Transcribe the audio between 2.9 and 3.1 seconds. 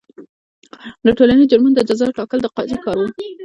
و.